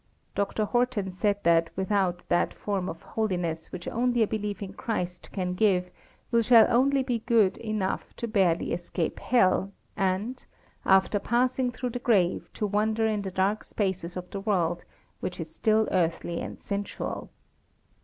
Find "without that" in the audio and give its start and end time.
1.75-2.55